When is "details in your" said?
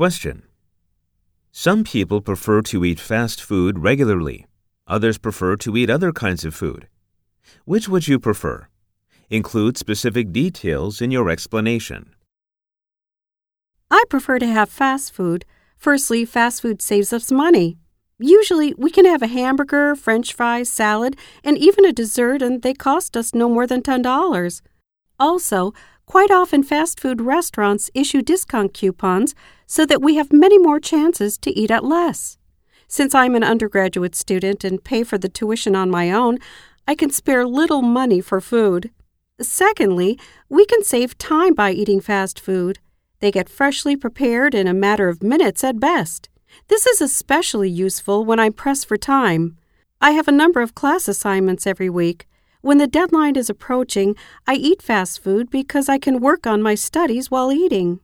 10.32-11.28